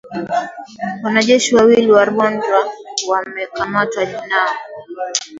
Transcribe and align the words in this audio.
wanajeshi 1.03 1.55
wawili 1.55 1.91
wa 1.91 2.05
Rwanda 2.05 2.55
wamekamatwa 3.09 4.05
na 4.05 4.45